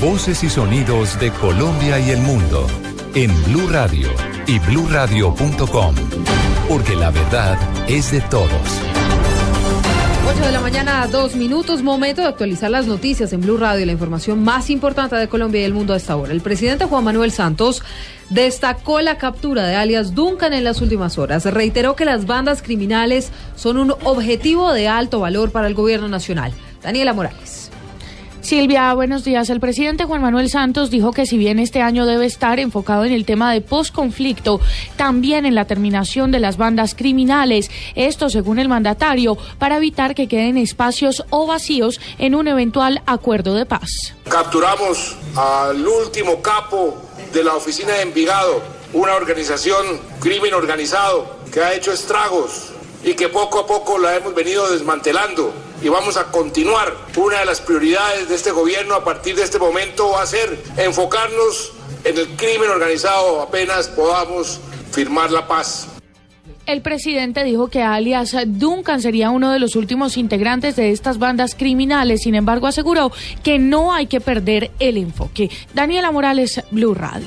[0.00, 2.68] Voces y sonidos de Colombia y el mundo
[3.16, 4.08] en Blue Radio
[4.46, 5.94] y bluradio.com,
[6.68, 8.52] porque la verdad es de todos.
[10.28, 13.92] 8 de la mañana, dos minutos, momento de actualizar las noticias en Blue Radio, la
[13.92, 16.32] información más importante de Colombia y el mundo a esta hora.
[16.32, 17.82] El presidente Juan Manuel Santos
[18.30, 21.44] destacó la captura de alias Duncan en las últimas horas.
[21.44, 26.52] Reiteró que las bandas criminales son un objetivo de alto valor para el gobierno nacional.
[26.84, 27.72] Daniela Morales.
[28.48, 29.50] Silvia, buenos días.
[29.50, 33.12] El presidente Juan Manuel Santos dijo que si bien este año debe estar enfocado en
[33.12, 34.58] el tema de posconflicto,
[34.96, 40.28] también en la terminación de las bandas criminales, esto según el mandatario, para evitar que
[40.28, 44.14] queden espacios o vacíos en un eventual acuerdo de paz.
[44.26, 46.96] Capturamos al último capo
[47.34, 48.62] de la oficina de Envigado,
[48.94, 52.72] una organización crimen organizado que ha hecho estragos
[53.04, 56.94] y que poco a poco la hemos venido desmantelando y vamos a continuar.
[57.16, 60.58] Una de las prioridades de este gobierno a partir de este momento va a ser
[60.76, 61.72] enfocarnos
[62.04, 64.60] en el crimen organizado apenas podamos
[64.92, 65.88] firmar la paz.
[66.66, 71.54] El presidente dijo que alias Duncan sería uno de los últimos integrantes de estas bandas
[71.54, 73.10] criminales, sin embargo aseguró
[73.42, 75.50] que no hay que perder el enfoque.
[75.72, 77.26] Daniela Morales, Blue Radio.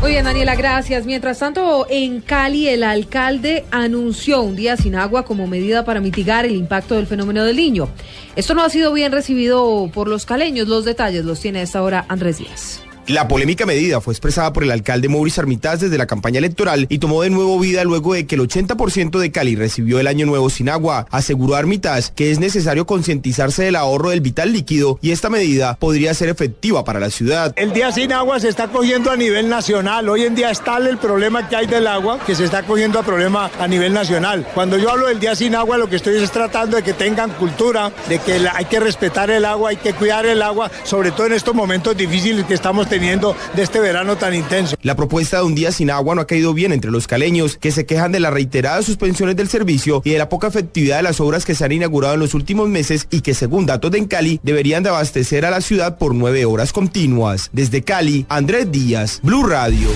[0.00, 1.06] Muy bien, Daniela, gracias.
[1.06, 6.44] Mientras tanto, en Cali, el alcalde anunció un día sin agua como medida para mitigar
[6.44, 7.88] el impacto del fenómeno del niño.
[8.36, 10.68] Esto no ha sido bien recibido por los caleños.
[10.68, 12.85] Los detalles los tiene a esta hora Andrés Díaz.
[13.08, 16.98] La polémica medida fue expresada por el alcalde Mauricio Armitage desde la campaña electoral y
[16.98, 20.50] tomó de nuevo vida luego de que el 80% de Cali recibió el año nuevo
[20.50, 21.06] sin agua.
[21.12, 26.14] Aseguró Armitage que es necesario concientizarse del ahorro del vital líquido y esta medida podría
[26.14, 27.54] ser efectiva para la ciudad.
[27.54, 30.08] El día sin agua se está cogiendo a nivel nacional.
[30.08, 32.98] Hoy en día es tal el problema que hay del agua que se está cogiendo
[32.98, 34.44] a problema a nivel nacional.
[34.52, 37.30] Cuando yo hablo del día sin agua, lo que estoy es tratando de que tengan
[37.34, 41.28] cultura, de que hay que respetar el agua, hay que cuidar el agua, sobre todo
[41.28, 44.74] en estos momentos difíciles que estamos teniendo de este verano tan intenso.
[44.80, 47.70] La propuesta de un día sin agua no ha caído bien entre los caleños, que
[47.70, 51.20] se quejan de las reiteradas suspensiones del servicio y de la poca efectividad de las
[51.20, 54.40] obras que se han inaugurado en los últimos meses y que según datos de Cali
[54.42, 57.50] deberían de abastecer a la ciudad por nueve horas continuas.
[57.52, 59.88] Desde Cali, Andrés Díaz, Blue Radio.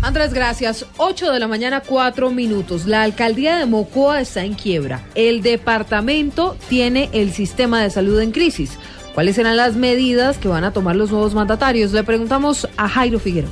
[0.00, 0.86] Andrés, gracias.
[0.98, 2.86] 8 de la mañana, 4 minutos.
[2.86, 5.04] La alcaldía de Mocoa está en quiebra.
[5.16, 8.78] El departamento tiene el sistema de salud en crisis.
[9.18, 11.90] ¿Cuáles serán las medidas que van a tomar los nuevos mandatarios?
[11.90, 13.50] Le preguntamos a Jairo Figueroa.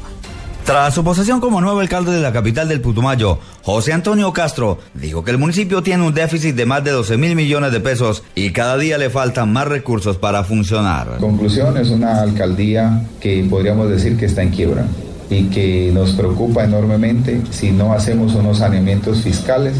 [0.64, 5.24] Tras su posesión como nuevo alcalde de la capital del Putumayo, José Antonio Castro dijo
[5.24, 8.52] que el municipio tiene un déficit de más de 12 mil millones de pesos y
[8.52, 11.16] cada día le faltan más recursos para funcionar.
[11.18, 14.86] Conclusión, es una alcaldía que podríamos decir que está en quiebra
[15.30, 19.74] y que nos preocupa enormemente si no hacemos unos saneamientos fiscales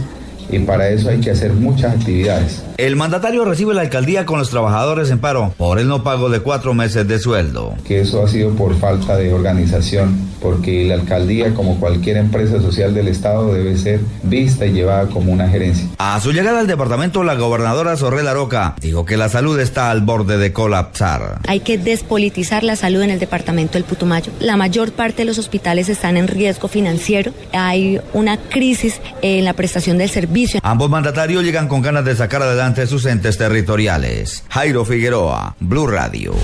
[0.51, 2.63] y para eso hay que hacer muchas actividades.
[2.77, 6.41] El mandatario recibe la alcaldía con los trabajadores en paro por el no pago de
[6.41, 7.75] cuatro meses de sueldo.
[7.87, 12.95] Que eso ha sido por falta de organización, porque la alcaldía, como cualquier empresa social
[12.95, 15.89] del Estado, debe ser vista y llevada como una gerencia.
[15.99, 20.03] A su llegada al departamento, la gobernadora Sorrela Roca dijo que la salud está al
[20.03, 21.41] borde de colapsar.
[21.49, 24.33] Hay que despolitizar la salud en el departamento del Putumayo.
[24.39, 27.33] La mayor parte de los hospitales están en riesgo financiero.
[27.53, 30.36] Hay una crisis en la prestación del servicio.
[30.63, 34.45] Ambos mandatarios llegan con ganas de sacar adelante ante sus entes territoriales.
[34.51, 36.35] Jairo Figueroa, Blue Radio.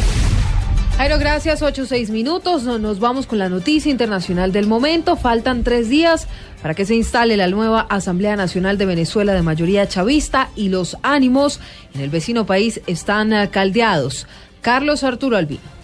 [0.97, 1.63] Jairo, gracias.
[1.63, 2.63] Ocho, seis minutos.
[2.63, 5.17] Nos vamos con la noticia internacional del momento.
[5.17, 6.29] Faltan tres días
[6.63, 10.97] para que se instale la nueva Asamblea Nacional de Venezuela de mayoría chavista y los
[11.03, 11.61] ánimos
[11.95, 14.27] en el vecino país están eh, caldeados.
[14.61, 15.82] Carlos Arturo Albino.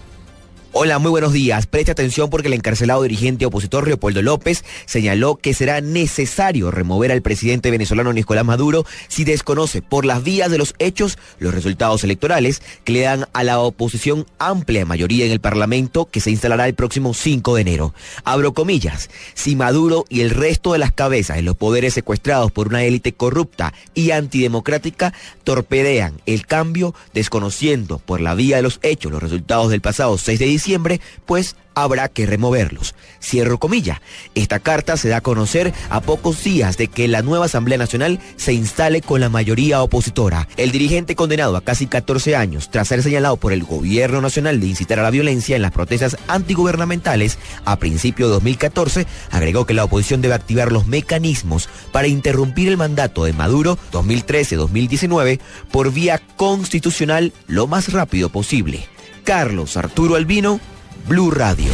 [0.73, 1.67] Hola, muy buenos días.
[1.67, 7.23] Preste atención porque el encarcelado dirigente opositor Leopoldo López señaló que será necesario remover al
[7.23, 12.61] presidente venezolano Nicolás Maduro si desconoce por las vías de los hechos los resultados electorales
[12.85, 16.75] que le dan a la oposición amplia mayoría en el Parlamento que se instalará el
[16.75, 17.95] próximo 5 de enero.
[18.25, 22.69] Abro comillas, si Maduro y el resto de las cabezas en los poderes secuestrados por
[22.69, 25.15] una élite corrupta y antidemocrática
[25.45, 30.39] torpedean el cambio desconociendo por la vía de los hechos los resultados del pasado 6
[30.39, 32.95] de diciembre, diciembre, pues habrá que removerlos.
[33.23, 34.03] Cierro comilla.
[34.35, 38.19] Esta carta se da a conocer a pocos días de que la nueva Asamblea Nacional
[38.37, 40.49] se instale con la mayoría opositora.
[40.57, 44.67] El dirigente condenado a casi 14 años tras ser señalado por el gobierno nacional de
[44.67, 49.85] incitar a la violencia en las protestas antigubernamentales a principio de 2014 agregó que la
[49.85, 55.41] oposición debe activar los mecanismos para interrumpir el mandato de Maduro 2013-2019
[55.71, 58.89] por vía constitucional lo más rápido posible.
[59.29, 60.59] Carlos Arturo Albino,
[61.07, 61.71] Blue Radio.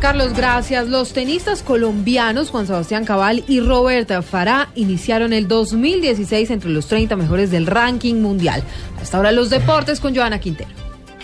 [0.00, 0.88] Carlos, gracias.
[0.88, 7.16] Los tenistas colombianos Juan Sebastián Cabal y Roberta Farah iniciaron el 2016 entre los 30
[7.16, 8.62] mejores del ranking mundial.
[8.98, 10.77] Hasta ahora los deportes con Joana Quintero.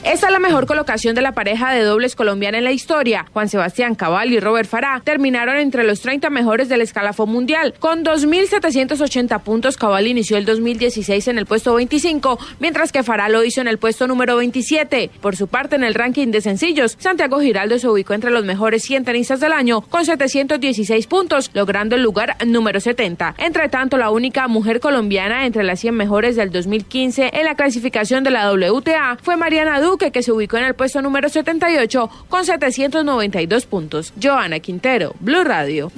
[0.05, 3.25] Esta es la mejor colocación de la pareja de dobles colombiana en la historia.
[3.33, 7.73] Juan Sebastián Cabal y Robert Farah terminaron entre los 30 mejores del escalafón mundial.
[7.79, 13.45] Con 2.780 puntos, Cabal inició el 2016 en el puesto 25, mientras que Farah lo
[13.45, 15.11] hizo en el puesto número 27.
[15.23, 18.83] Por su parte, en el ranking de sencillos, Santiago Giraldo se ubicó entre los mejores
[18.83, 23.37] 100 tenistas del año con 716 puntos, logrando el lugar número 70.
[23.39, 28.23] Entre tanto, la única mujer colombiana entre las 100 mejores del 2015 en la clasificación
[28.23, 32.45] de la WTA fue Mariana Duque, que se ubicó en el puesto número 78 con
[32.45, 34.13] 792 puntos.
[34.21, 35.93] Joana Quintero, Blue Radio.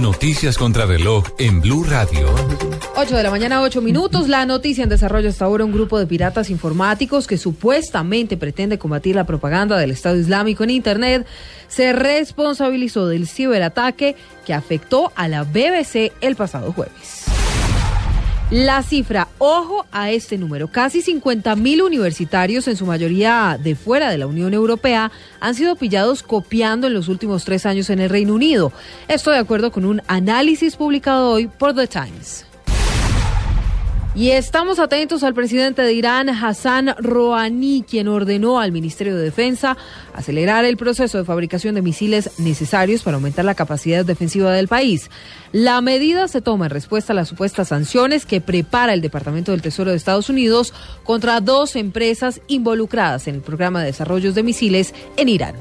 [0.00, 2.34] Noticias contra reloj en Blue Radio.
[2.96, 4.30] 8 de la mañana, 8 minutos.
[4.30, 9.14] La noticia en desarrollo hasta ahora, un grupo de piratas informáticos que supuestamente pretende combatir
[9.14, 11.26] la propaganda del Estado Islámico en Internet,
[11.68, 14.16] se responsabilizó del ciberataque
[14.46, 17.31] que afectó a la BBC el pasado jueves.
[18.50, 24.10] La cifra, ojo a este número, casi 50 mil universitarios, en su mayoría de fuera
[24.10, 25.10] de la Unión Europea,
[25.40, 28.72] han sido pillados copiando en los últimos tres años en el Reino Unido.
[29.08, 32.51] Esto de acuerdo con un análisis publicado hoy por The Times.
[34.14, 39.78] Y estamos atentos al presidente de Irán, Hassan Rouhani, quien ordenó al Ministerio de Defensa
[40.12, 45.10] acelerar el proceso de fabricación de misiles necesarios para aumentar la capacidad defensiva del país.
[45.52, 49.62] La medida se toma en respuesta a las supuestas sanciones que prepara el Departamento del
[49.62, 50.74] Tesoro de Estados Unidos
[51.04, 55.54] contra dos empresas involucradas en el programa de desarrollos de misiles en Irán.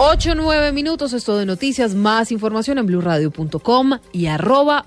[0.00, 4.84] 8, 9 minutos, esto de noticias, más información en blurradio.com y arroba.